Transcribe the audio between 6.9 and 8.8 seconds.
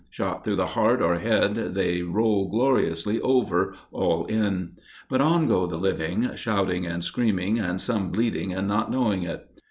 screaming, and some bleeding and